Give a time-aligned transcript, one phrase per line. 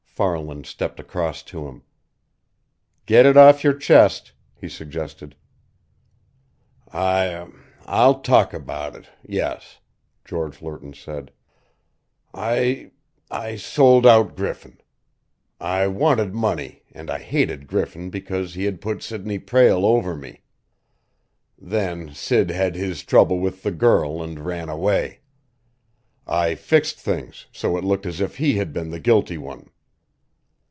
[0.21, 1.81] Farland stepped across to him.
[3.07, 5.35] "Get it off your chest!" he suggested.
[6.93, 7.47] "I
[7.87, 9.79] I'll talk about it yes!"
[10.23, 11.31] George Lerton said.
[12.35, 12.91] "I
[13.31, 14.77] I sold out Griffin.
[15.59, 20.43] I wanted money, and I hated Griffin because he had put Sidney Prale over me.
[21.57, 25.21] Then Sid had his trouble with the girl and ran away.
[26.27, 29.71] I fixed things so it looked as if he had been the guilty one.